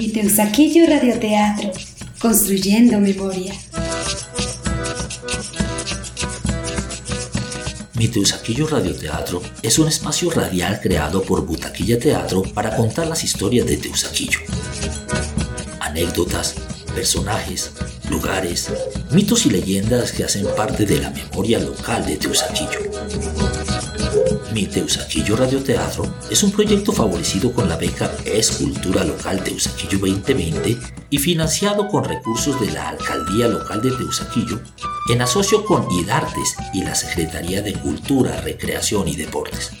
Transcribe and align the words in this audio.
Mi 0.00 0.08
Teusaquillo 0.08 0.86
Radioteatro, 0.86 1.72
construyendo 2.18 2.98
memoria. 2.98 3.52
Mi 7.92 8.08
Teusaquillo 8.08 8.66
Radioteatro 8.66 9.42
es 9.62 9.78
un 9.78 9.88
espacio 9.88 10.30
radial 10.30 10.80
creado 10.80 11.20
por 11.22 11.44
Butaquilla 11.44 11.98
Teatro 11.98 12.42
para 12.54 12.74
contar 12.74 13.08
las 13.08 13.22
historias 13.24 13.66
de 13.66 13.76
Teusaquillo. 13.76 14.38
Anécdotas, 15.80 16.54
personajes, 16.94 17.70
lugares, 18.08 18.70
mitos 19.10 19.44
y 19.44 19.50
leyendas 19.50 20.12
que 20.12 20.24
hacen 20.24 20.46
parte 20.56 20.86
de 20.86 20.98
la 20.98 21.10
memoria 21.10 21.58
local 21.58 22.06
de 22.06 22.16
Teusaquillo. 22.16 22.80
Mi 24.54 24.64
Teusaquillo 24.64 25.36
Radioteatro 25.36 26.12
es 26.30 26.42
un 26.42 26.52
proyecto 26.52 26.90
favorecido 26.90 27.52
con 27.52 27.68
la 27.68 27.76
beca 27.76 28.09
Escultura 28.24 29.04
Local 29.04 29.42
Teusaquillo 29.42 29.98
2020 29.98 30.78
y 31.10 31.18
financiado 31.18 31.88
con 31.88 32.04
recursos 32.04 32.60
de 32.60 32.70
la 32.70 32.88
Alcaldía 32.88 33.48
Local 33.48 33.82
de 33.82 33.90
Teusaquillo 33.90 34.60
en 35.08 35.22
asocio 35.22 35.64
con 35.64 35.90
IDARTES 35.90 36.56
y 36.72 36.82
la 36.82 36.94
Secretaría 36.94 37.62
de 37.62 37.72
Cultura, 37.74 38.40
Recreación 38.40 39.08
y 39.08 39.16
Deportes. 39.16 39.72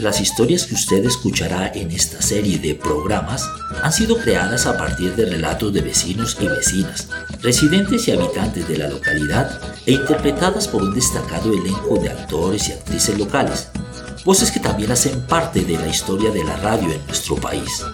Las 0.00 0.20
historias 0.20 0.64
que 0.64 0.74
usted 0.74 1.04
escuchará 1.04 1.70
en 1.74 1.90
esta 1.90 2.22
serie 2.22 2.58
de 2.58 2.74
programas 2.74 3.46
han 3.82 3.92
sido 3.92 4.16
creadas 4.16 4.66
a 4.66 4.78
partir 4.78 5.14
de 5.14 5.26
relatos 5.26 5.74
de 5.74 5.82
vecinos 5.82 6.38
y 6.40 6.48
vecinas, 6.48 7.08
residentes 7.42 8.08
y 8.08 8.12
habitantes 8.12 8.66
de 8.66 8.78
la 8.78 8.88
localidad 8.88 9.60
e 9.84 9.92
interpretadas 9.92 10.68
por 10.68 10.82
un 10.82 10.94
destacado 10.94 11.52
elenco 11.52 11.98
de 11.98 12.08
actores 12.08 12.68
y 12.68 12.72
actrices 12.72 13.18
locales, 13.18 13.68
voces 14.24 14.50
que 14.50 14.60
también 14.60 14.90
hacen 14.90 15.26
parte 15.26 15.62
de 15.62 15.78
la 15.78 15.88
historia 15.88 16.30
de 16.30 16.44
la 16.44 16.56
radio 16.56 16.90
en 16.90 17.06
nuestro 17.06 17.36
país. 17.36 17.84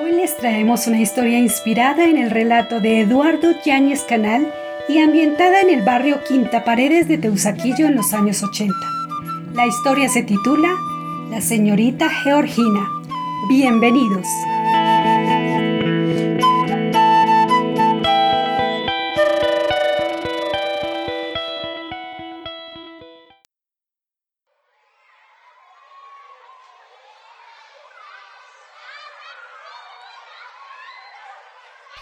Hoy 0.00 0.12
les 0.12 0.36
traemos 0.36 0.86
una 0.86 1.00
historia 1.00 1.38
inspirada 1.38 2.04
en 2.04 2.18
el 2.18 2.30
relato 2.30 2.80
de 2.80 3.00
Eduardo 3.02 3.52
Yáñez 3.64 4.02
Canal 4.02 4.52
y 4.88 4.98
ambientada 4.98 5.60
en 5.60 5.70
el 5.70 5.82
barrio 5.82 6.22
Quinta 6.24 6.64
Paredes 6.64 7.08
de 7.08 7.18
Teusaquillo 7.18 7.86
en 7.86 7.96
los 7.96 8.12
años 8.12 8.42
80. 8.42 8.74
La 9.54 9.66
historia 9.66 10.08
se 10.08 10.22
titula 10.22 10.68
La 11.30 11.40
señorita 11.40 12.08
Georgina. 12.08 12.95
Bienvenidos. 13.48 14.26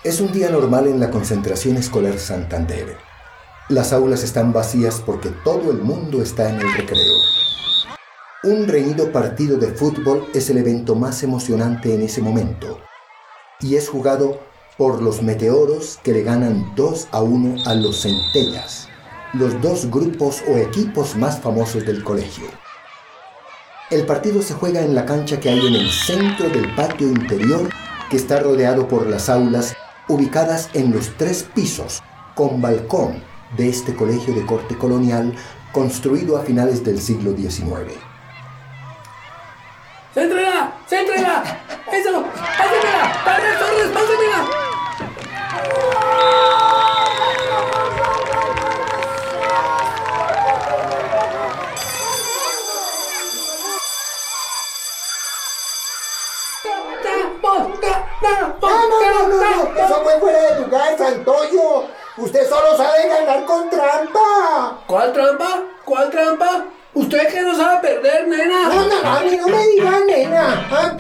Es 0.03 0.21
un 0.21 0.33
día 0.33 0.49
normal 0.49 0.87
en 0.87 0.99
la 0.99 1.11
concentración 1.11 1.77
escolar 1.77 2.19
Santander. 2.19 2.97
Las 3.69 3.93
aulas 3.93 4.23
están 4.23 4.55
vacías 4.55 5.03
porque 5.05 5.29
todo 5.29 5.71
el 5.71 5.83
mundo 5.83 6.23
está 6.23 6.49
en 6.49 6.61
el 6.61 6.73
recreo. 6.73 7.34
Un 8.45 8.69
reñido 8.69 9.11
partido 9.11 9.57
de 9.57 9.69
fútbol 9.69 10.29
es 10.35 10.51
el 10.51 10.59
evento 10.59 10.95
más 10.95 11.23
emocionante 11.23 11.95
en 11.95 12.03
ese 12.03 12.21
momento 12.21 12.79
y 13.59 13.77
es 13.77 13.89
jugado 13.89 14.39
por 14.77 15.01
los 15.01 15.23
meteoros 15.23 15.99
que 16.05 16.13
le 16.13 16.23
ganan 16.25 16.75
2 16.77 17.09
a 17.11 17.23
1 17.23 17.63
a 17.65 17.75
los 17.75 18.03
centellas, 18.03 18.91
los 19.33 19.59
dos 19.63 19.91
grupos 19.91 20.43
o 20.47 20.59
equipos 20.59 21.17
más 21.17 21.41
famosos 21.41 21.87
del 21.87 22.05
colegio. 22.05 22.45
El 23.91 24.05
partido 24.05 24.43
se 24.43 24.53
juega 24.53 24.83
en 24.83 24.95
la 24.95 25.07
cancha 25.07 25.41
que 25.41 25.49
hay 25.49 25.67
en 25.67 25.77
el 25.77 25.91
centro 25.91 26.51
del 26.51 26.75
patio 26.75 27.09
interior 27.09 27.71
que 28.11 28.19
está 28.19 28.41
rodeado 28.41 28.89
por 28.89 29.07
las 29.07 29.31
aulas 29.31 29.75
ubicadas 30.07 30.69
en 30.75 30.93
los 30.93 31.17
tres 31.17 31.47
pisos 31.55 32.03
con 32.35 32.61
balcón 32.61 33.23
de 33.57 33.71
este 33.71 33.95
colegio 33.95 34.35
de 34.35 34.45
corte 34.45 34.77
colonial 34.77 35.35
construido 35.73 36.37
a 36.37 36.43
finales 36.43 36.85
del 36.85 37.01
siglo 37.01 37.35
XIX. 37.35 38.14
Santoyo. 61.05 61.85
Usted 62.17 62.49
solo 62.49 62.77
sabe 62.79 63.09
ganar 63.09 63.45
con 63.45 63.69
trampa. 63.69 64.79
¿Cuál 64.87 65.13
trampa? 65.13 65.63
¿Cuál 65.85 66.11
trampa? 66.11 66.65
¿Usted 66.95 67.29
que 67.29 67.43
no 67.43 67.55
sabe 67.55 67.81
perder, 67.81 68.29
nena? 68.29 68.69
No, 68.69 68.87
no, 68.87 69.03
no, 69.03 69.11
a 69.11 69.21
mí 69.21 69.37
no 69.37 69.49
me 69.49 69.67
diga, 69.67 70.01
nena. 70.07 70.67
Ah, 70.71 70.97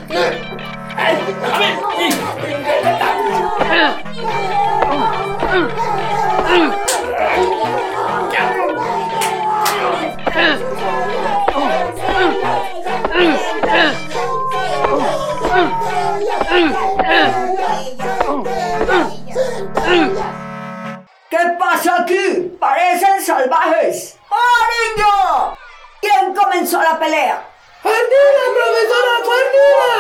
¿Qué 21.30 21.38
pasa 21.58 21.96
aquí? 22.02 22.56
Parecen 22.60 23.20
salvajes. 23.20 24.16
¡Oh, 24.30 24.64
niño! 24.96 25.56
¿Quién 26.00 26.34
comenzó 26.34 26.80
la 26.80 26.98
pelea? 26.98 27.44
¡Ardila, 27.82 28.44
profesora! 28.54 29.14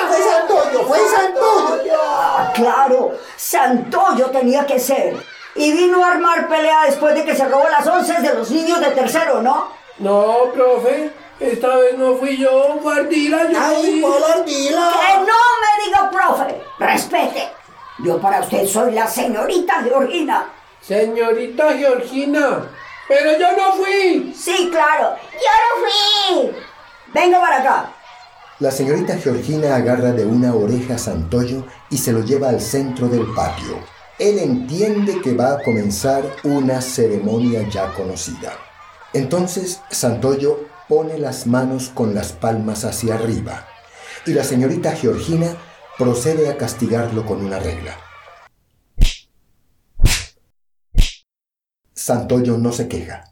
Fue 0.08 0.22
Santoyo, 0.30 0.86
fue 0.86 0.98
Santoyo. 1.08 2.00
Ah, 2.02 2.52
claro, 2.54 3.12
Santoyo 3.36 4.26
tenía 4.30 4.64
que 4.66 4.78
ser. 4.78 5.16
Y 5.56 5.72
vino 5.72 6.04
a 6.04 6.12
armar 6.12 6.48
pelea 6.48 6.84
después 6.84 7.14
de 7.14 7.24
que 7.24 7.34
se 7.34 7.44
robó 7.48 7.68
las 7.68 7.86
once 7.86 8.12
de 8.20 8.34
los 8.34 8.50
niños 8.50 8.80
de 8.80 8.90
tercero, 8.92 9.42
¿no? 9.42 9.68
No, 9.98 10.52
profe. 10.52 11.10
Esta 11.40 11.76
vez 11.76 11.98
no 11.98 12.14
fui 12.16 12.36
yo, 12.36 12.76
Guardila, 12.80 13.50
yo 13.50 13.58
Ay, 13.60 13.76
fui. 13.82 14.00
por 14.00 14.16
Que 14.24 14.32
Ardila. 14.32 14.90
no 15.18 15.24
me 15.24 15.84
diga 15.84 16.10
profe. 16.10 16.62
Respete. 16.78 17.50
Yo 17.98 18.20
para 18.20 18.40
usted 18.40 18.66
soy 18.66 18.92
la 18.92 19.06
señorita 19.06 19.82
Georgina. 19.82 20.46
Señorita 20.80 21.76
Georgina. 21.76 22.68
Pero 23.06 23.38
yo 23.38 23.56
no 23.56 23.72
fui. 23.74 24.34
Sí, 24.36 24.68
claro. 24.70 25.16
Yo 25.32 25.50
no 25.60 26.50
fui. 26.50 26.56
Venga 27.12 27.40
para 27.40 27.58
acá. 27.58 27.92
La 28.58 28.70
señorita 28.70 29.16
Georgina 29.18 29.76
agarra 29.76 30.12
de 30.12 30.26
una 30.26 30.54
oreja 30.54 30.94
a 30.94 30.98
Santoyo 30.98 31.66
y 31.90 31.98
se 31.98 32.12
lo 32.12 32.24
lleva 32.24 32.48
al 32.48 32.60
centro 32.60 33.08
del 33.08 33.26
patio. 33.34 33.78
Él 34.18 34.38
entiende 34.38 35.20
que 35.20 35.34
va 35.34 35.52
a 35.52 35.62
comenzar 35.62 36.24
una 36.44 36.80
ceremonia 36.80 37.68
ya 37.68 37.92
conocida. 37.94 38.52
Entonces 39.12 39.80
Santoyo 39.90 40.60
pone 40.88 41.18
las 41.18 41.46
manos 41.46 41.90
con 41.92 42.14
las 42.14 42.32
palmas 42.32 42.84
hacia 42.84 43.14
arriba 43.14 43.66
y 44.26 44.32
la 44.32 44.44
señorita 44.44 44.92
Georgina 44.92 45.56
procede 45.98 46.48
a 46.48 46.56
castigarlo 46.56 47.24
con 47.24 47.44
una 47.44 47.58
regla. 47.58 47.96
Santoyo 51.92 52.58
no 52.58 52.72
se 52.72 52.88
queja. 52.88 53.24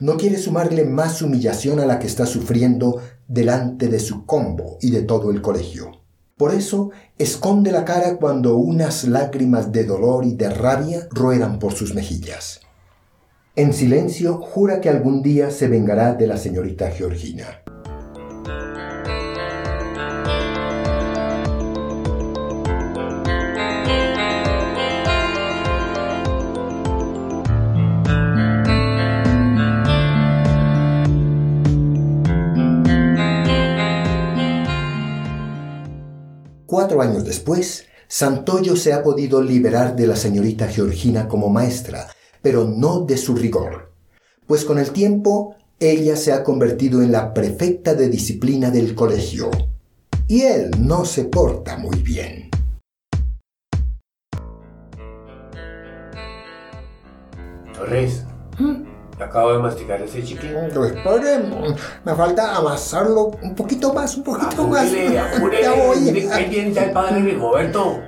No 0.00 0.16
quiere 0.16 0.38
sumarle 0.38 0.84
más 0.84 1.20
humillación 1.20 1.78
a 1.78 1.86
la 1.86 1.98
que 1.98 2.06
está 2.06 2.26
sufriendo 2.26 3.00
delante 3.28 3.88
de 3.88 4.00
su 4.00 4.24
combo 4.24 4.78
y 4.80 4.90
de 4.90 5.02
todo 5.02 5.30
el 5.30 5.42
colegio. 5.42 5.92
Por 6.36 6.54
eso 6.54 6.90
esconde 7.18 7.70
la 7.70 7.84
cara 7.84 8.16
cuando 8.16 8.56
unas 8.56 9.04
lágrimas 9.04 9.72
de 9.72 9.84
dolor 9.84 10.24
y 10.24 10.34
de 10.34 10.48
rabia 10.48 11.06
ruedan 11.10 11.58
por 11.58 11.74
sus 11.74 11.94
mejillas. 11.94 12.60
En 13.56 13.74
silencio 13.74 14.38
jura 14.38 14.80
que 14.80 14.88
algún 14.88 15.22
día 15.22 15.50
se 15.50 15.68
vengará 15.68 16.14
de 16.14 16.26
la 16.26 16.38
señorita 16.38 16.90
Georgina. 16.90 17.62
Cuatro 36.70 37.02
años 37.02 37.24
después, 37.24 37.86
Santoyo 38.06 38.76
se 38.76 38.92
ha 38.92 39.02
podido 39.02 39.42
liberar 39.42 39.96
de 39.96 40.06
la 40.06 40.14
señorita 40.14 40.68
Georgina 40.68 41.26
como 41.26 41.48
maestra, 41.48 42.06
pero 42.42 42.62
no 42.64 43.00
de 43.00 43.16
su 43.16 43.34
rigor, 43.34 43.92
pues 44.46 44.64
con 44.64 44.78
el 44.78 44.92
tiempo 44.92 45.56
ella 45.80 46.14
se 46.14 46.32
ha 46.32 46.44
convertido 46.44 47.02
en 47.02 47.10
la 47.10 47.34
prefecta 47.34 47.94
de 47.94 48.08
disciplina 48.08 48.70
del 48.70 48.94
colegio, 48.94 49.50
y 50.28 50.42
él 50.42 50.70
no 50.78 51.04
se 51.04 51.24
porta 51.24 51.76
muy 51.76 51.98
bien. 52.02 52.50
Torres, 57.74 58.22
acabo 59.24 59.52
de 59.52 59.58
masticar 59.58 60.00
ese 60.02 60.22
chicle. 60.22 60.50
Pero 60.68 60.84
espere, 60.84 61.38
me 62.04 62.14
falta 62.14 62.56
amasarlo 62.56 63.32
un 63.42 63.54
poquito 63.54 63.92
más, 63.92 64.16
un 64.16 64.24
poquito 64.24 64.66
más. 64.66 64.86
Apúrele, 64.86 65.18
apúrele. 65.18 65.62
Ya 65.62 65.72
voy. 65.72 66.28
Ahí 66.32 66.48
viene 66.48 66.78
el 66.78 66.90
padre 66.92 67.20
Rigoberto. 67.20 68.00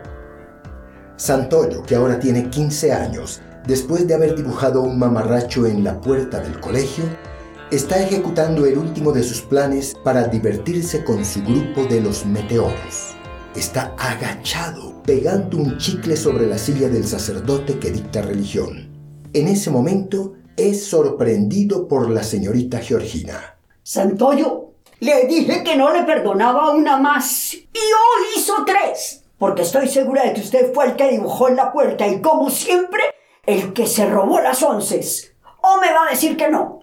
Santoyo, 1.16 1.82
que 1.82 1.94
ahora 1.94 2.18
tiene 2.18 2.50
15 2.50 2.92
años, 2.92 3.40
después 3.66 4.08
de 4.08 4.14
haber 4.14 4.34
dibujado 4.34 4.82
un 4.82 4.98
mamarracho 4.98 5.66
en 5.66 5.84
la 5.84 6.00
puerta 6.00 6.40
del 6.40 6.58
colegio, 6.58 7.04
está 7.70 8.02
ejecutando 8.02 8.66
el 8.66 8.76
último 8.76 9.12
de 9.12 9.22
sus 9.22 9.40
planes 9.42 9.94
para 10.02 10.24
divertirse 10.24 11.04
con 11.04 11.24
su 11.24 11.42
grupo 11.42 11.84
de 11.84 12.00
los 12.00 12.26
meteoros. 12.26 13.14
Está 13.54 13.94
agachado, 13.98 15.02
pegando 15.04 15.58
un 15.58 15.78
chicle 15.78 16.16
sobre 16.16 16.46
la 16.46 16.58
silla 16.58 16.88
del 16.88 17.06
sacerdote 17.06 17.78
que 17.78 17.90
dicta 17.90 18.22
religión. 18.22 18.90
En 19.32 19.48
ese 19.48 19.70
momento 19.70 20.34
es 20.56 20.86
sorprendido 20.86 21.88
por 21.88 22.10
la 22.10 22.22
señorita 22.22 22.78
Georgina. 22.78 23.56
Santoyo, 23.82 24.72
le 25.00 25.26
dije 25.26 25.64
que 25.64 25.76
no 25.76 25.92
le 25.92 26.04
perdonaba 26.04 26.72
una 26.72 26.96
más. 26.96 27.54
Y 27.54 27.58
hoy 27.78 28.26
hizo 28.36 28.64
tres. 28.64 29.24
Porque 29.38 29.62
estoy 29.62 29.88
segura 29.88 30.24
de 30.24 30.34
que 30.34 30.40
usted 30.40 30.72
fue 30.72 30.86
el 30.86 30.96
que 30.96 31.10
dibujó 31.10 31.48
en 31.48 31.56
la 31.56 31.72
puerta 31.72 32.06
y 32.06 32.20
como 32.20 32.48
siempre, 32.48 33.02
el 33.44 33.72
que 33.72 33.86
se 33.86 34.06
robó 34.06 34.40
las 34.40 34.62
onces. 34.62 35.34
¿O 35.62 35.80
me 35.80 35.92
va 35.92 36.06
a 36.06 36.10
decir 36.10 36.36
que 36.36 36.48
no? 36.48 36.80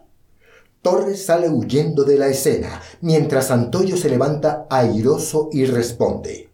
Torres 0.82 1.26
sale 1.26 1.50
huyendo 1.50 2.04
de 2.04 2.18
la 2.18 2.28
escena, 2.28 2.82
mientras 3.02 3.48
Santoyo 3.48 3.96
se 3.96 4.10
levanta 4.10 4.66
airoso 4.70 5.50
y 5.52 5.66
responde. 5.66 6.50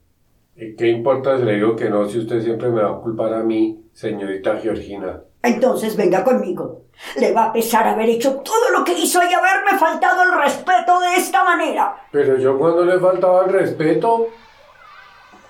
¿Y 0.55 0.75
qué 0.75 0.89
importa 0.89 1.37
si 1.37 1.43
le 1.43 1.55
digo 1.55 1.75
que 1.75 1.89
no 1.89 2.07
si 2.07 2.19
usted 2.19 2.43
siempre 2.43 2.69
me 2.69 2.81
va 2.81 2.97
a 2.97 3.01
culpar 3.01 3.33
a 3.33 3.43
mí, 3.43 3.83
señorita 3.93 4.57
Georgina? 4.57 5.23
Entonces 5.45 5.95
venga 5.95 6.23
conmigo. 6.23 6.85
Le 7.17 7.31
va 7.31 7.45
a 7.45 7.53
pesar 7.53 7.87
haber 7.87 8.09
hecho 8.09 8.37
todo 8.37 8.71
lo 8.71 8.83
que 8.83 8.93
hizo 8.93 9.19
y 9.21 9.31
haberme 9.31 9.77
faltado 9.77 10.23
el 10.23 10.41
respeto 10.41 10.99
de 10.99 11.15
esta 11.17 11.43
manera. 11.43 12.07
Pero 12.11 12.37
yo 12.37 12.57
cuando 12.57 12.83
le 12.83 12.99
faltaba 12.99 13.45
el 13.45 13.51
respeto, 13.51 14.29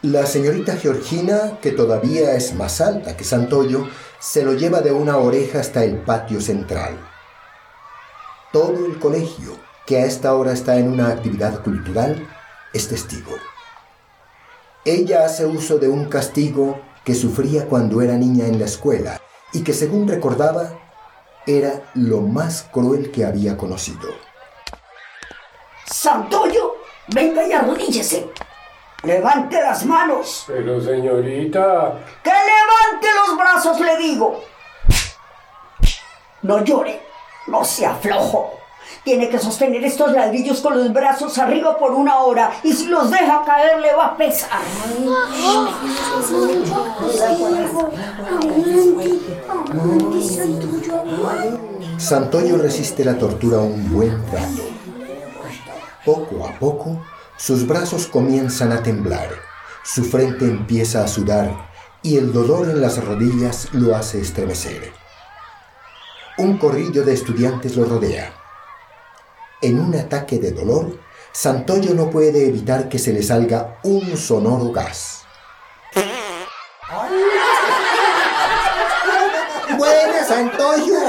La 0.01 0.25
señorita 0.25 0.75
Georgina, 0.75 1.57
que 1.62 1.71
todavía 1.71 2.33
es 2.33 2.53
más 2.53 2.81
alta 2.81 3.15
que 3.18 3.24
Santoyo, 3.24 3.88
se 4.19 4.44
lo 4.44 4.53
lleva 4.53 4.81
de 4.81 4.92
una 4.92 5.18
oreja 5.18 5.59
hasta 5.59 5.83
el 5.83 5.97
patio 5.97 6.42
central. 6.42 7.00
Todo 8.51 8.86
el 8.86 9.00
colegio, 9.00 9.57
que 9.88 9.97
a 9.97 10.06
esta 10.06 10.36
hora 10.36 10.51
está 10.51 10.77
en 10.77 10.92
una 10.92 11.07
actividad 11.07 11.63
cultural, 11.63 12.27
es 12.74 12.88
testigo. 12.88 13.31
Ella 14.83 15.25
hace 15.25 15.45
uso 15.45 15.80
de 15.80 15.88
un 15.88 16.06
castigo 16.06 16.80
que 17.03 17.15
sufría 17.15 17.65
cuando 17.65 18.01
era 18.01 18.15
niña 18.15 18.45
en 18.45 18.59
la 18.59 18.65
escuela 18.65 19.19
y 19.56 19.63
que 19.63 19.72
según 19.72 20.06
recordaba 20.06 20.69
era 21.48 21.81
lo 21.94 22.19
más 22.19 22.68
cruel 22.74 23.10
que 23.10 23.24
había 23.24 23.56
conocido. 23.56 24.10
Santoyo, 25.86 26.75
venga 27.07 27.48
y 27.48 27.54
arrodíllese. 27.54 28.30
Levante 29.04 29.62
las 29.62 29.86
manos. 29.86 30.44
pero 30.48 30.81
señorita, 30.81 32.00
Que 32.22 32.31
levante 32.31 33.07
los 33.13 33.38
brazos, 33.38 33.80
le 33.80 33.98
digo. 33.98 34.44
No 36.42 36.62
llore, 36.66 37.02
no 37.48 37.63
se 37.63 37.86
aflojo. 37.86 38.60
Tiene 39.06 39.30
que 39.30 39.38
sostener 39.38 39.84
estos 39.86 40.12
ladrillos 40.13 40.62
con 40.62 40.80
los 40.80 40.92
brazos 40.92 41.38
arriba 41.38 41.78
por 41.78 41.92
una 41.92 42.22
hora 42.22 42.52
y 42.63 42.74
si 42.74 42.88
los 42.88 43.12
deja 43.12 43.44
caer 43.46 43.80
le 43.80 43.94
va 43.94 44.07
a 44.07 44.18
pesar. 44.18 44.62
Santoyo 52.00 52.57
resiste 52.57 53.06
la 53.06 53.16
tortura 53.16 53.60
un 53.60 53.94
buen 53.94 54.25
rato. 54.31 54.63
Poco 56.04 56.48
a 56.48 56.57
poco, 56.57 57.06
sus 57.38 57.68
brazos 57.68 58.07
comienzan 58.07 58.72
a 58.72 58.81
temblar, 58.81 59.30
su 59.84 60.04
frente 60.04 60.46
empieza 60.46 61.04
a 61.04 61.07
sudar 61.07 61.52
y 62.02 62.18
el 62.18 62.34
dolor 62.34 62.72
en 62.72 62.81
las 62.81 63.04
rodillas 63.06 63.69
lo 63.72 63.96
hace 63.96 64.19
estremecer. 64.19 64.92
Un 66.40 66.57
corrillo 66.57 67.04
de 67.04 67.13
estudiantes 67.13 67.75
lo 67.75 67.86
rodea. 67.86 68.44
En 69.66 69.80
un 69.80 69.96
ataque 69.96 70.38
de 70.38 70.52
dolor, 70.52 70.96
Santoyo 71.32 71.96
no 71.96 72.12
puede 72.12 72.50
evitar 72.50 72.88
que 72.88 73.00
se 73.00 73.12
le 73.12 73.24
salga 73.24 73.80
un 73.82 74.16
sonoro 74.16 74.72
gas. 74.72 75.24
Buena, 79.76 80.24
Santoyo. 80.24 81.00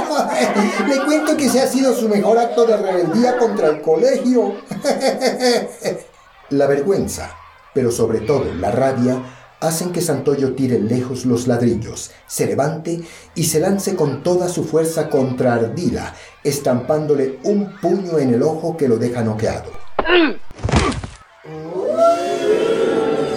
Le 0.88 1.04
cuento 1.04 1.36
que 1.36 1.44
ese 1.44 1.60
ha 1.60 1.66
sido 1.66 1.94
su 1.94 2.08
mejor 2.08 2.38
acto 2.38 2.64
de 2.64 2.78
rebeldía 2.78 3.36
contra 3.36 3.68
el 3.68 3.82
colegio. 3.82 4.54
La 6.48 6.66
vergüenza, 6.66 7.36
pero 7.74 7.90
sobre 7.90 8.20
todo 8.20 8.54
la 8.54 8.70
rabia, 8.70 9.20
hacen 9.60 9.92
que 9.92 10.00
Santoyo 10.00 10.54
tire 10.54 10.78
lejos 10.78 11.24
los 11.24 11.46
ladrillos, 11.46 12.10
se 12.26 12.46
levante 12.46 13.00
y 13.34 13.44
se 13.44 13.60
lance 13.60 13.96
con 13.96 14.22
toda 14.22 14.48
su 14.48 14.64
fuerza 14.64 15.08
contra 15.08 15.54
Ardila, 15.54 16.14
estampándole 16.44 17.38
un 17.44 17.78
puño 17.80 18.18
en 18.18 18.34
el 18.34 18.42
ojo 18.42 18.76
que 18.76 18.88
lo 18.88 18.98
deja 18.98 19.22
noqueado. 19.22 19.70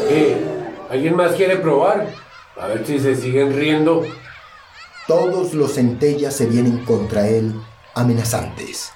¿qué? 0.10 0.38
¿Alguien 0.90 1.16
más 1.16 1.34
quiere 1.34 1.58
probar? 1.58 2.08
A 2.60 2.68
ver 2.68 2.86
si 2.86 3.00
se 3.00 3.16
siguen 3.16 3.56
riendo. 3.56 4.04
Todos 5.08 5.54
los 5.54 5.76
centellas 5.76 6.36
se 6.36 6.46
vienen 6.46 6.84
contra 6.86 7.28
él 7.28 7.56
amenazantes. 7.96 8.92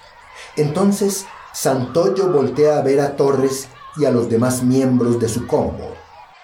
Entonces, 0.55 1.25
Santoyo 1.53 2.29
voltea 2.29 2.77
a 2.77 2.81
ver 2.81 2.99
a 2.99 3.15
Torres 3.15 3.67
y 3.97 4.05
a 4.05 4.11
los 4.11 4.29
demás 4.29 4.63
miembros 4.63 5.19
de 5.19 5.29
su 5.29 5.47
combo, 5.47 5.95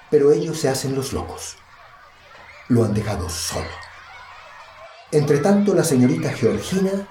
pero 0.09 0.31
ellos 0.31 0.59
se 0.59 0.69
hacen 0.69 0.95
los 0.95 1.13
locos. 1.13 1.57
Lo 2.67 2.85
han 2.85 2.93
dejado 2.93 3.29
solo. 3.29 3.67
Entretanto, 5.11 5.73
la 5.73 5.83
señorita 5.83 6.31
Georgina 6.33 7.07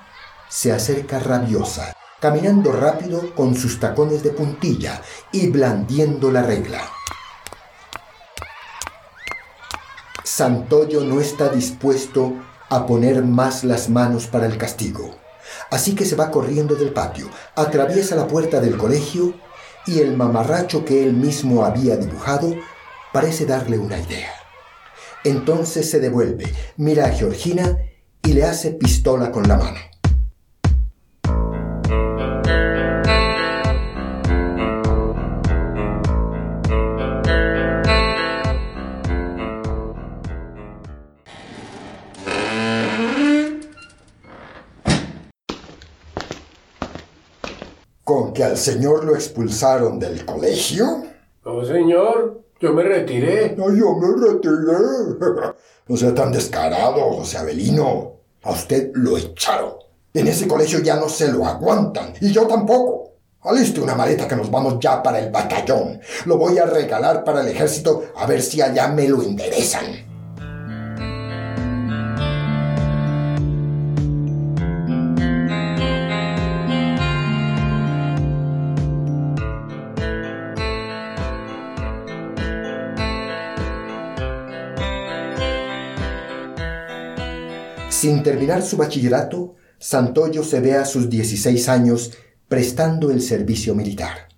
se 0.49 0.73
acerca 0.73 1.19
rabiosa, 1.19 1.93
caminando 2.21 2.73
rápido 2.73 3.35
con 3.35 3.55
sus 3.55 3.81
tacones 3.81 4.23
de 4.23 4.31
puntilla 4.31 5.03
y 5.33 5.49
blandiendo 5.49 6.31
la 6.31 6.43
regla. 6.43 6.81
Santoyo 10.23 11.03
no 11.03 11.21
está 11.21 11.49
dispuesto 11.49 12.35
a 12.71 12.87
poner 12.87 13.25
más 13.25 13.65
las 13.65 13.89
manos 13.89 14.27
para 14.27 14.47
el 14.47 14.57
castigo. 14.59 15.17
Así 15.71 15.95
que 15.95 16.05
se 16.05 16.17
va 16.17 16.31
corriendo 16.31 16.77
del 16.77 16.93
patio, 16.93 17.29
atraviesa 17.57 18.15
la 18.15 18.29
puerta 18.29 18.61
del 18.61 18.77
colegio 18.77 19.35
y 19.87 20.01
el 20.01 20.17
mamarracho 20.17 20.85
que 20.85 21.03
él 21.03 21.15
mismo 21.15 21.65
había 21.65 21.97
dibujado 21.97 22.55
parece 23.13 23.47
darle 23.47 23.79
una 23.79 23.99
idea. 23.99 24.33
Entonces 25.25 25.91
se 25.91 26.01
devuelve, 26.01 26.47
mira 26.77 27.07
a 27.07 27.11
Georgina 27.11 27.79
y 28.23 28.33
le 28.33 28.45
hace 28.45 28.73
pistola 28.73 29.31
con 29.31 29.49
la 29.49 29.57
mano. 29.57 29.79
¿Con 48.05 48.33
que 48.33 48.43
al 48.43 48.57
señor 48.57 49.05
lo 49.05 49.15
expulsaron 49.15 49.99
del 49.99 50.25
colegio? 50.25 51.05
No, 51.45 51.65
señor, 51.65 52.38
yo 52.61 52.73
me 52.73 52.83
retiré. 52.83 53.55
No, 53.57 53.75
yo 53.75 53.95
me 53.97 54.09
retiré. 54.27 55.55
No 55.89 55.97
sea 55.97 56.15
tan 56.15 56.31
descarado, 56.31 57.01
José 57.15 57.39
Avelino. 57.39 58.13
A 58.43 58.51
usted 58.51 58.91
lo 58.93 59.17
echaron. 59.17 59.73
En 60.13 60.29
ese 60.29 60.47
colegio 60.47 60.81
ya 60.81 60.97
no 60.97 61.09
se 61.09 61.33
lo 61.33 61.47
aguantan. 61.47 62.13
Y 62.21 62.31
yo 62.31 62.47
tampoco. 62.47 63.13
Aliste 63.43 63.81
una 63.81 63.95
maleta 63.95 64.29
que 64.29 64.37
nos 64.37 64.51
vamos 64.51 64.77
ya 64.81 65.03
para 65.03 65.19
el 65.19 65.31
batallón. 65.31 65.99
Lo 66.27 66.37
voy 66.37 66.59
a 66.59 66.67
regalar 66.67 67.25
para 67.25 67.41
el 67.41 67.49
ejército 67.49 68.13
a 68.17 68.27
ver 68.27 68.43
si 68.43 68.61
allá 68.61 68.89
me 68.89 69.09
lo 69.09 69.23
enderezan. 69.23 70.08
Sin 87.99 88.23
terminar 88.23 88.63
su 88.63 88.77
bachillerato, 88.77 89.57
Santoyo 89.81 90.45
se 90.45 90.61
ve 90.61 90.77
a 90.77 90.85
sus 90.85 91.11
16 91.11 91.69
años 91.69 92.13
prestando 92.47 93.11
el 93.11 93.21
servicio 93.21 93.75
militar. 93.75 94.29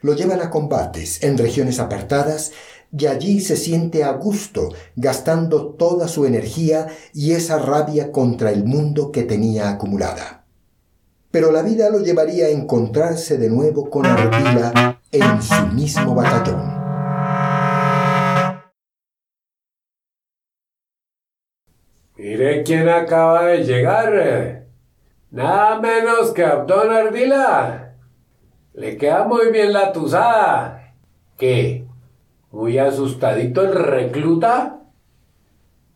Lo 0.00 0.14
llevan 0.14 0.40
a 0.40 0.48
combates 0.48 1.22
en 1.22 1.36
regiones 1.36 1.80
apartadas 1.80 2.52
y 2.96 3.04
allí 3.04 3.42
se 3.42 3.58
siente 3.58 4.04
a 4.04 4.12
gusto, 4.12 4.70
gastando 4.96 5.74
toda 5.74 6.08
su 6.08 6.24
energía 6.24 6.86
y 7.12 7.32
esa 7.32 7.58
rabia 7.58 8.10
contra 8.10 8.50
el 8.52 8.64
mundo 8.64 9.12
que 9.12 9.24
tenía 9.24 9.68
acumulada. 9.68 10.46
Pero 11.30 11.52
la 11.52 11.60
vida 11.60 11.90
lo 11.90 12.00
llevaría 12.00 12.46
a 12.46 12.52
encontrarse 12.52 13.36
de 13.36 13.50
nuevo 13.50 13.90
con 13.90 14.06
Ardila 14.06 15.02
en 15.12 15.42
su 15.42 15.66
mismo 15.74 16.14
batallón. 16.14 16.83
Mire 22.24 22.62
quién 22.62 22.88
acaba 22.88 23.48
de 23.48 23.64
llegar. 23.64 24.64
Nada 25.30 25.78
menos 25.78 26.30
que 26.30 26.42
Abdón 26.42 26.90
Ardila. 26.90 27.96
Le 28.72 28.96
queda 28.96 29.24
muy 29.24 29.52
bien 29.52 29.74
la 29.74 29.92
tuzada. 29.92 30.94
¿Qué? 31.36 31.84
¿Muy 32.50 32.78
asustadito 32.78 33.60
el 33.60 33.74
recluta? 33.74 34.80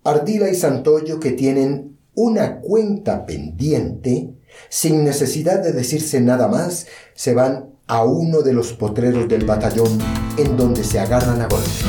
Ardila 0.04 0.50
y 0.50 0.54
Santoyo 0.54 1.18
que 1.18 1.32
tienen 1.32 1.96
una 2.14 2.60
cuenta 2.60 3.24
pendiente, 3.24 4.34
sin 4.68 5.04
necesidad 5.04 5.62
de 5.62 5.72
decirse 5.72 6.20
nada 6.20 6.46
más, 6.46 6.88
se 7.14 7.32
van 7.32 7.70
a 7.86 8.04
uno 8.04 8.42
de 8.42 8.52
los 8.52 8.74
potreros 8.74 9.28
del 9.28 9.46
batallón 9.46 9.98
en 10.36 10.58
donde 10.58 10.84
se 10.84 11.00
agarran 11.00 11.40
a 11.40 11.48
golpes. 11.48 11.86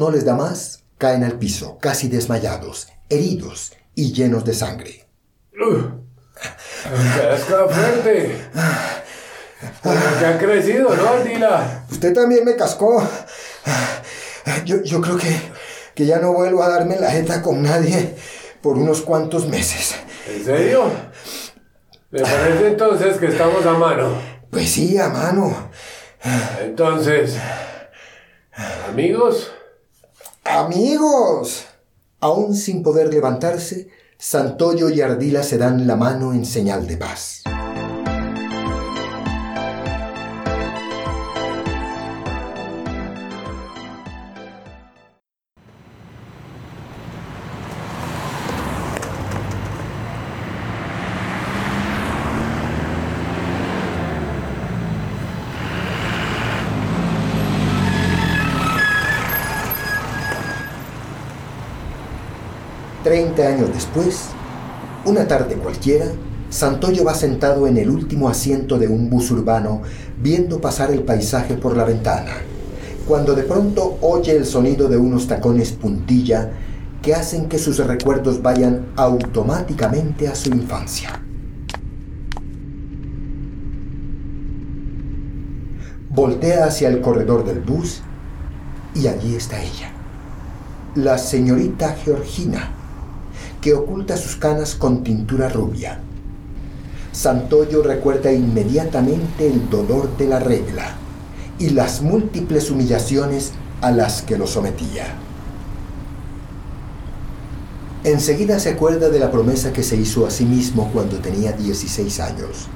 No 0.00 0.10
les 0.10 0.24
da 0.24 0.34
más, 0.34 0.84
caen 0.96 1.24
al 1.24 1.38
piso, 1.38 1.76
casi 1.78 2.08
desmayados, 2.08 2.88
heridos 3.10 3.74
y 3.94 4.14
llenos 4.14 4.46
de 4.46 4.54
sangre. 4.54 5.06
Está 7.34 7.68
fuerte. 7.68 8.48
que 10.18 10.26
ha 10.26 10.38
crecido, 10.38 10.96
¿no, 10.96 11.06
Ardila? 11.06 11.84
Usted 11.90 12.14
también 12.14 12.46
me 12.46 12.56
cascó. 12.56 13.06
Yo, 14.64 14.82
yo 14.82 15.02
creo 15.02 15.18
que, 15.18 15.38
que 15.94 16.06
ya 16.06 16.18
no 16.18 16.32
vuelvo 16.32 16.62
a 16.62 16.68
darme 16.70 16.98
la 16.98 17.10
jeta 17.10 17.42
con 17.42 17.62
nadie 17.62 18.16
por 18.62 18.78
unos 18.78 19.02
cuantos 19.02 19.46
meses. 19.46 19.94
¿En 20.28 20.42
serio? 20.42 20.90
¿Le 22.10 22.22
parece 22.22 22.68
entonces 22.68 23.18
que 23.18 23.26
estamos 23.26 23.64
a 23.66 23.74
mano? 23.74 24.14
Pues 24.50 24.70
sí, 24.70 24.98
a 24.98 25.10
mano. 25.10 25.70
Entonces, 26.62 27.36
amigos. 28.88 29.52
Amigos. 30.52 31.64
Aún 32.18 32.56
sin 32.56 32.82
poder 32.82 33.08
levantarse, 33.08 33.88
Santoyo 34.18 34.90
y 34.90 35.00
Ardila 35.00 35.44
se 35.44 35.58
dan 35.58 35.86
la 35.86 35.94
mano 35.94 36.32
en 36.32 36.44
señal 36.44 36.88
de 36.88 36.96
paz. 36.96 37.39
Treinta 63.10 63.48
años 63.48 63.70
después, 63.74 64.26
una 65.04 65.26
tarde 65.26 65.56
cualquiera, 65.56 66.06
Santoyo 66.48 67.02
va 67.02 67.12
sentado 67.12 67.66
en 67.66 67.76
el 67.76 67.90
último 67.90 68.28
asiento 68.28 68.78
de 68.78 68.86
un 68.86 69.10
bus 69.10 69.32
urbano 69.32 69.82
viendo 70.22 70.60
pasar 70.60 70.92
el 70.92 71.02
paisaje 71.02 71.54
por 71.54 71.76
la 71.76 71.82
ventana, 71.82 72.30
cuando 73.08 73.34
de 73.34 73.42
pronto 73.42 73.98
oye 74.00 74.36
el 74.36 74.46
sonido 74.46 74.86
de 74.86 74.96
unos 74.96 75.26
tacones 75.26 75.72
puntilla 75.72 76.52
que 77.02 77.12
hacen 77.12 77.48
que 77.48 77.58
sus 77.58 77.84
recuerdos 77.84 78.42
vayan 78.42 78.86
automáticamente 78.94 80.28
a 80.28 80.36
su 80.36 80.50
infancia. 80.50 81.20
Voltea 86.10 86.66
hacia 86.66 86.88
el 86.88 87.00
corredor 87.00 87.44
del 87.44 87.58
bus 87.58 88.02
y 88.94 89.08
allí 89.08 89.34
está 89.34 89.60
ella, 89.60 89.90
la 90.94 91.18
señorita 91.18 91.96
Georgina 92.04 92.76
que 93.60 93.74
oculta 93.74 94.16
sus 94.16 94.36
canas 94.36 94.74
con 94.74 95.02
tintura 95.04 95.48
rubia. 95.48 96.00
Santoyo 97.12 97.82
recuerda 97.82 98.32
inmediatamente 98.32 99.46
el 99.46 99.68
dolor 99.68 100.16
de 100.16 100.26
la 100.26 100.38
regla 100.38 100.96
y 101.58 101.70
las 101.70 102.00
múltiples 102.00 102.70
humillaciones 102.70 103.52
a 103.82 103.90
las 103.90 104.22
que 104.22 104.38
lo 104.38 104.46
sometía. 104.46 105.14
Enseguida 108.04 108.58
se 108.58 108.70
acuerda 108.70 109.10
de 109.10 109.18
la 109.18 109.30
promesa 109.30 109.72
que 109.72 109.82
se 109.82 109.96
hizo 109.96 110.26
a 110.26 110.30
sí 110.30 110.46
mismo 110.46 110.90
cuando 110.90 111.18
tenía 111.18 111.52
16 111.52 112.20
años, 112.20 112.68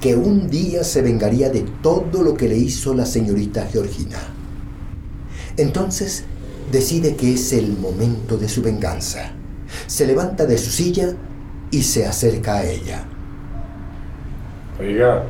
que 0.00 0.16
un 0.16 0.50
día 0.50 0.82
se 0.82 1.00
vengaría 1.00 1.48
de 1.48 1.60
todo 1.80 2.24
lo 2.24 2.34
que 2.34 2.48
le 2.48 2.56
hizo 2.56 2.92
la 2.92 3.06
señorita 3.06 3.68
Georgina. 3.70 4.18
Entonces 5.56 6.24
decide 6.72 7.14
que 7.14 7.34
es 7.34 7.52
el 7.52 7.78
momento 7.78 8.36
de 8.36 8.48
su 8.48 8.62
venganza 8.62 9.32
se 9.86 10.06
levanta 10.06 10.46
de 10.46 10.58
su 10.58 10.70
silla 10.70 11.14
y 11.70 11.82
se 11.82 12.06
acerca 12.06 12.56
a 12.56 12.64
ella. 12.64 13.04
Oiga, 14.80 15.24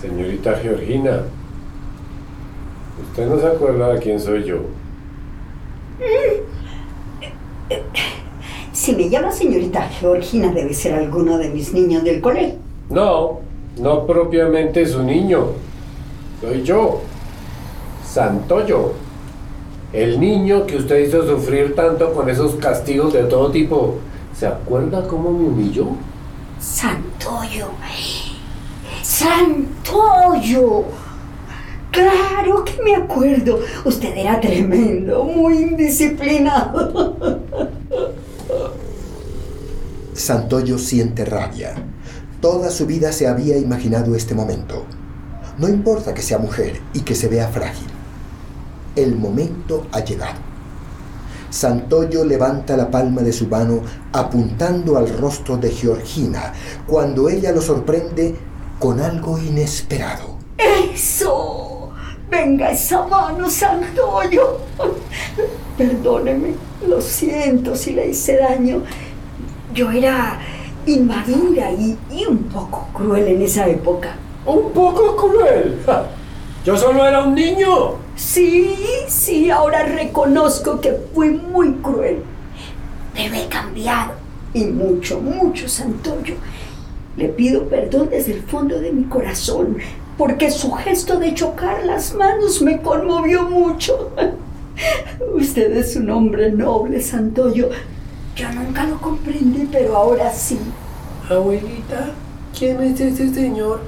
señorita 0.00 0.54
Georgina, 0.62 1.22
¿usted 3.02 3.26
no 3.26 3.40
se 3.40 3.46
acuerda 3.46 3.94
de 3.94 4.00
quién 4.00 4.20
soy 4.20 4.44
yo? 4.44 4.58
Si 8.72 8.94
me 8.94 9.08
llama 9.08 9.32
señorita 9.32 9.82
Georgina, 9.88 10.52
debe 10.52 10.72
ser 10.74 10.94
alguno 10.94 11.38
de 11.38 11.48
mis 11.48 11.72
niños 11.72 12.04
del 12.04 12.20
colegio. 12.20 12.58
No, 12.90 13.40
no 13.78 14.06
propiamente 14.06 14.86
su 14.86 15.02
niño. 15.02 15.46
Soy 16.40 16.62
yo, 16.62 17.00
Santoyo. 18.06 18.92
El 19.96 20.20
niño 20.20 20.66
que 20.66 20.76
usted 20.76 21.08
hizo 21.08 21.26
sufrir 21.26 21.74
tanto 21.74 22.12
con 22.12 22.28
esos 22.28 22.56
castigos 22.56 23.14
de 23.14 23.22
todo 23.22 23.50
tipo, 23.50 23.94
¿se 24.38 24.46
acuerda 24.46 25.08
cómo 25.08 25.30
me 25.30 25.48
humilló? 25.48 25.86
Santoyo. 26.60 27.68
Santoyo. 29.02 30.84
Claro 31.90 32.62
que 32.62 32.82
me 32.82 32.94
acuerdo. 32.94 33.60
Usted 33.86 34.14
era 34.18 34.38
tremendo, 34.38 35.24
muy 35.24 35.62
indisciplinado. 35.62 37.40
Santoyo 40.12 40.76
siente 40.76 41.24
rabia. 41.24 41.74
Toda 42.42 42.70
su 42.70 42.84
vida 42.84 43.12
se 43.12 43.28
había 43.28 43.56
imaginado 43.56 44.14
este 44.14 44.34
momento. 44.34 44.84
No 45.56 45.70
importa 45.70 46.12
que 46.12 46.20
sea 46.20 46.36
mujer 46.36 46.82
y 46.92 47.00
que 47.00 47.14
se 47.14 47.28
vea 47.28 47.48
frágil 47.48 47.95
el 48.96 49.14
momento 49.14 49.86
ha 49.92 50.00
llegado. 50.00 50.40
Santoyo 51.50 52.24
levanta 52.24 52.76
la 52.76 52.90
palma 52.90 53.22
de 53.22 53.32
su 53.32 53.46
mano 53.46 53.80
apuntando 54.12 54.96
al 54.96 55.08
rostro 55.16 55.56
de 55.56 55.70
Georgina 55.70 56.52
cuando 56.86 57.28
ella 57.28 57.52
lo 57.52 57.62
sorprende 57.62 58.34
con 58.78 59.00
algo 59.00 59.38
inesperado. 59.38 60.36
¡Eso! 60.58 61.90
Venga 62.28 62.72
esa 62.72 63.06
mano, 63.06 63.48
Santoyo. 63.48 64.58
Perdóneme, 65.78 66.54
lo 66.88 67.00
siento 67.00 67.76
si 67.76 67.92
le 67.92 68.08
hice 68.08 68.38
daño. 68.38 68.82
Yo 69.72 69.90
era 69.90 70.40
inmadura 70.86 71.70
y, 71.70 71.96
y 72.10 72.26
un 72.26 72.44
poco 72.44 72.88
cruel 72.92 73.28
en 73.28 73.42
esa 73.42 73.66
época. 73.66 74.16
¿Un 74.44 74.72
poco 74.72 75.16
cruel? 75.16 75.78
Yo 76.64 76.76
solo 76.76 77.06
era 77.06 77.22
un 77.22 77.34
niño. 77.34 78.05
Sí, 78.16 78.74
sí, 79.08 79.50
ahora 79.50 79.82
reconozco 79.84 80.80
que 80.80 80.92
fui 81.14 81.30
muy 81.30 81.74
cruel. 81.74 82.22
Pero 83.14 83.34
he 83.34 83.46
cambiado. 83.48 84.12
Y 84.54 84.64
mucho, 84.64 85.20
mucho, 85.20 85.68
Santoyo. 85.68 86.34
Le 87.16 87.28
pido 87.28 87.68
perdón 87.68 88.08
desde 88.10 88.32
el 88.32 88.42
fondo 88.42 88.80
de 88.80 88.92
mi 88.92 89.04
corazón. 89.04 89.76
porque 90.18 90.50
su 90.50 90.72
gesto 90.72 91.18
de 91.18 91.34
chocar 91.34 91.84
las 91.84 92.14
manos 92.14 92.62
me 92.62 92.80
conmovió 92.80 93.42
mucho. 93.50 94.12
Usted 95.34 95.76
es 95.76 95.94
un 95.96 96.10
hombre 96.10 96.50
noble, 96.50 97.00
Santoyo. 97.02 97.68
Yo 98.34 98.50
nunca 98.52 98.84
lo 98.86 98.98
comprendí, 98.98 99.68
pero 99.70 99.96
ahora 99.96 100.32
sí. 100.32 100.58
Abuelita, 101.28 102.12
¿quién 102.58 102.80
es 102.82 103.00
ese 103.00 103.32
señor? 103.34 103.80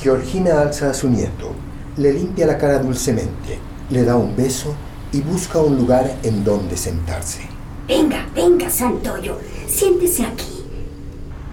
Georgina 0.00 0.60
alza 0.62 0.90
a 0.90 0.94
su 0.94 1.08
nieto, 1.08 1.52
le 1.96 2.12
limpia 2.12 2.46
la 2.46 2.58
cara 2.58 2.78
dulcemente, 2.78 3.58
le 3.90 4.04
da 4.04 4.16
un 4.16 4.34
beso 4.34 4.74
y 5.12 5.20
busca 5.20 5.60
un 5.60 5.76
lugar 5.76 6.16
en 6.22 6.42
donde 6.42 6.76
sentarse. 6.76 7.40
Venga, 7.86 8.26
venga, 8.34 8.68
Santoyo, 8.68 9.38
siéntese 9.68 10.24
aquí. 10.24 10.64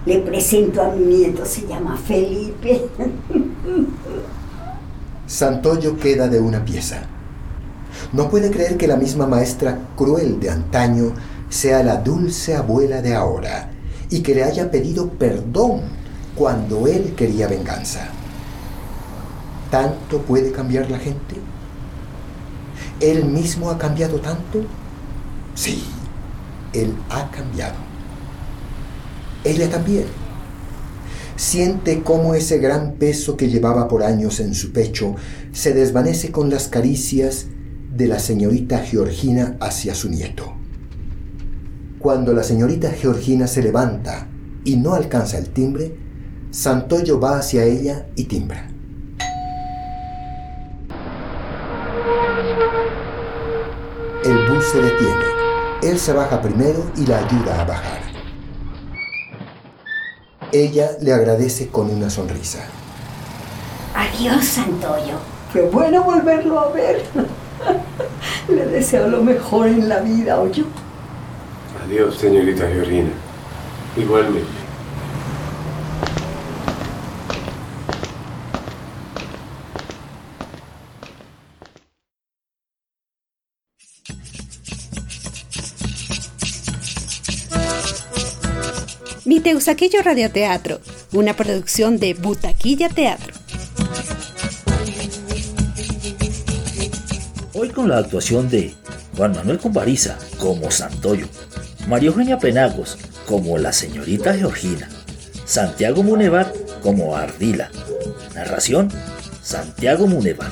Le 0.04 0.18
presento 0.18 0.82
a 0.82 0.90
mi 0.90 1.04
nieto, 1.04 1.46
se 1.46 1.66
llama 1.66 1.96
Felipe. 1.96 2.88
Santoyo 5.26 5.96
queda 5.96 6.28
de 6.28 6.40
una 6.40 6.64
pieza. 6.64 7.04
No 8.12 8.28
puede 8.28 8.50
creer 8.50 8.76
que 8.76 8.88
la 8.88 8.96
misma 8.96 9.26
maestra 9.26 9.78
cruel 9.96 10.40
de 10.40 10.50
antaño 10.50 11.12
sea 11.48 11.84
la 11.84 11.96
dulce 11.96 12.56
abuela 12.56 13.00
de 13.00 13.14
ahora 13.14 13.70
y 14.10 14.22
que 14.22 14.34
le 14.34 14.42
haya 14.42 14.70
pedido 14.70 15.10
perdón 15.10 15.82
cuando 16.34 16.86
él 16.86 17.14
quería 17.14 17.46
venganza. 17.46 18.08
¿Tanto 19.72 20.22
puede 20.22 20.52
cambiar 20.52 20.88
la 20.88 21.00
gente? 21.00 21.34
¿Él 23.00 23.24
mismo 23.24 23.70
ha 23.70 23.78
cambiado 23.78 24.20
tanto? 24.20 24.62
Sí, 25.56 25.82
él 26.72 26.94
ha 27.10 27.28
cambiado 27.32 27.92
ella 29.44 29.68
también. 29.70 30.04
Siente 31.36 32.02
cómo 32.02 32.34
ese 32.34 32.58
gran 32.58 32.92
peso 32.94 33.36
que 33.36 33.48
llevaba 33.48 33.88
por 33.88 34.02
años 34.02 34.38
en 34.40 34.54
su 34.54 34.72
pecho 34.72 35.16
se 35.52 35.72
desvanece 35.72 36.30
con 36.30 36.50
las 36.50 36.68
caricias 36.68 37.46
de 37.94 38.06
la 38.06 38.18
señorita 38.18 38.78
Georgina 38.78 39.56
hacia 39.60 39.94
su 39.94 40.08
nieto. 40.08 40.54
Cuando 41.98 42.32
la 42.32 42.42
señorita 42.42 42.90
Georgina 42.90 43.46
se 43.46 43.62
levanta 43.62 44.28
y 44.64 44.76
no 44.76 44.94
alcanza 44.94 45.38
el 45.38 45.48
timbre, 45.50 45.96
Santoyo 46.50 47.18
va 47.18 47.38
hacia 47.38 47.64
ella 47.64 48.06
y 48.14 48.24
timbra. 48.24 48.71
El 54.24 54.48
bus 54.48 54.64
se 54.64 54.80
detiene. 54.80 55.24
Él 55.82 55.98
se 55.98 56.12
baja 56.12 56.40
primero 56.40 56.84
y 56.96 57.06
la 57.06 57.18
ayuda 57.18 57.60
a 57.60 57.64
bajar. 57.64 58.00
Ella 60.52 60.90
le 61.00 61.12
agradece 61.12 61.68
con 61.68 61.90
una 61.90 62.10
sonrisa. 62.10 62.60
Adiós, 63.94 64.44
Santoyo. 64.44 65.16
Qué 65.52 65.62
bueno 65.62 66.04
volverlo 66.04 66.60
a 66.60 66.68
ver. 66.70 67.02
le 68.48 68.66
deseo 68.66 69.08
lo 69.08 69.22
mejor 69.22 69.68
en 69.68 69.88
la 69.88 70.00
vida, 70.00 70.38
¿oyo? 70.40 70.64
Adiós, 71.84 72.16
señorita 72.16 72.68
Georgina. 72.68 73.10
Igualmente. 73.96 74.61
Mi 89.24 89.38
Teusaquillo 89.38 90.02
Radioteatro, 90.02 90.80
una 91.12 91.36
producción 91.36 91.98
de 91.98 92.14
Butaquilla 92.14 92.88
Teatro. 92.88 93.32
Hoy 97.52 97.68
con 97.68 97.88
la 97.88 97.98
actuación 97.98 98.50
de 98.50 98.74
Juan 99.16 99.32
Manuel 99.32 99.58
Compariza 99.58 100.18
como 100.38 100.72
Santoyo, 100.72 101.28
María 101.86 102.08
Eugenia 102.08 102.38
Penagos 102.38 102.98
como 103.24 103.58
la 103.58 103.72
señorita 103.72 104.34
Georgina, 104.34 104.88
Santiago 105.44 106.02
Munevar 106.02 106.52
como 106.82 107.16
Ardila. 107.16 107.70
Narración, 108.34 108.88
Santiago 109.40 110.08
Munevar. 110.08 110.50